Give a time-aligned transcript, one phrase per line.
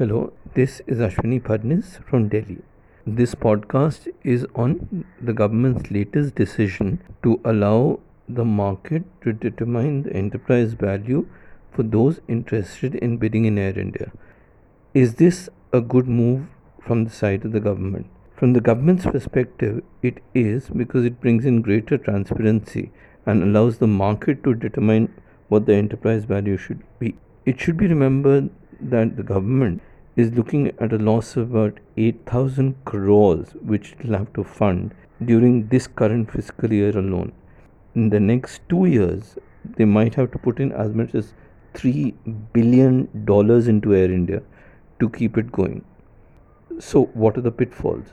[0.00, 2.62] Hello, this is Ashwini Phadnis from Delhi.
[3.06, 10.14] This podcast is on the government's latest decision to allow the market to determine the
[10.14, 11.26] enterprise value
[11.70, 14.10] for those interested in bidding in Air India.
[14.94, 16.46] Is this a good move
[16.80, 18.06] from the side of the government?
[18.34, 22.90] From the government's perspective, it is because it brings in greater transparency
[23.26, 25.12] and allows the market to determine
[25.48, 27.18] what the enterprise value should be.
[27.44, 28.48] It should be remembered
[28.80, 29.82] that the government
[30.16, 34.94] is looking at a loss of about 8,000 crores, which it will have to fund
[35.24, 37.32] during this current fiscal year alone.
[37.94, 39.36] In the next two years,
[39.76, 41.34] they might have to put in as much as
[41.74, 42.14] $3
[42.52, 43.08] billion
[43.68, 44.42] into Air India
[44.98, 45.84] to keep it going.
[46.78, 48.06] So, what are the pitfalls?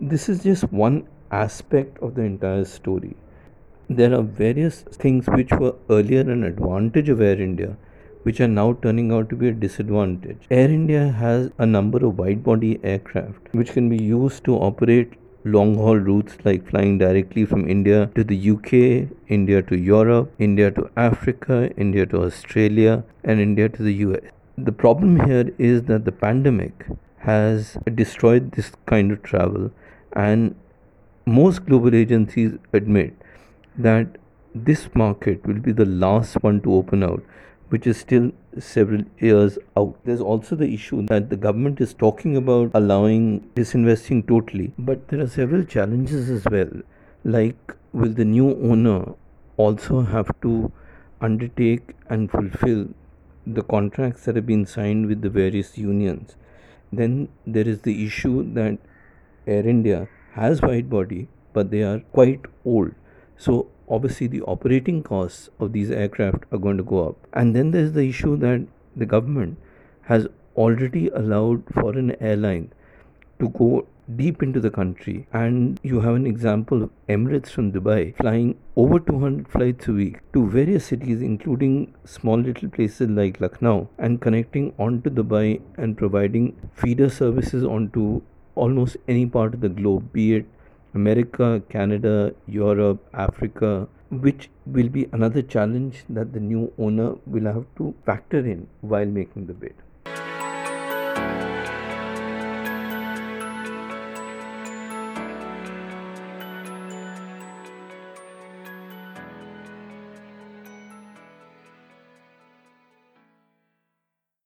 [0.00, 3.16] This is just one aspect of the entire story.
[3.88, 7.76] There are various things which were earlier an advantage of Air India
[8.26, 10.46] which are now turning out to be a disadvantage.
[10.50, 15.12] Air India has a number of wide body aircraft which can be used to operate
[15.44, 18.72] long haul routes like flying directly from India to the UK,
[19.28, 24.24] India to Europe, India to Africa, India to Australia, and India to the US.
[24.58, 26.86] The problem here is that the pandemic
[27.18, 29.70] has destroyed this kind of travel,
[30.14, 30.56] and
[31.26, 33.14] most global agencies admit
[33.78, 34.18] that
[34.52, 37.22] this market will be the last one to open out
[37.68, 39.96] which is still several years out.
[40.04, 45.20] There's also the issue that the government is talking about allowing disinvesting totally, but there
[45.20, 46.70] are several challenges as well.
[47.24, 49.14] Like, will the new owner
[49.56, 50.72] also have to
[51.20, 52.88] undertake and fulfill
[53.46, 56.36] the contracts that have been signed with the various unions?
[56.92, 58.78] Then there is the issue that
[59.46, 62.92] Air India has wide body, but they are quite old.
[63.36, 67.16] So obviously the operating costs of these aircraft are going to go up.
[67.32, 69.58] And then there's the issue that the government
[70.02, 72.72] has already allowed foreign airline
[73.38, 78.16] to go deep into the country and you have an example of Emirates from Dubai
[78.16, 83.88] flying over 200 flights a week to various cities including small little places like Lucknow
[83.98, 88.22] and connecting onto Dubai and providing feeder services onto
[88.54, 90.46] almost any part of the globe be it
[90.96, 97.66] America, Canada, Europe, Africa, which will be another challenge that the new owner will have
[97.80, 99.74] to factor in while making the bid.